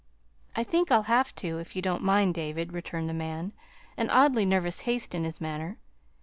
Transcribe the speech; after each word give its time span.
"I 0.55 0.63
think 0.63 0.91
I'll 0.91 1.03
have 1.03 1.35
to, 1.35 1.59
if 1.59 1.75
you 1.75 1.83
don't 1.83 2.01
mind, 2.01 2.33
David," 2.33 2.73
returned 2.73 3.07
the 3.07 3.13
man, 3.13 3.53
an 3.97 4.09
oddly 4.09 4.47
nervous 4.47 4.79
haste 4.79 5.13
in 5.13 5.23
his 5.23 5.39
manner. 5.39 5.77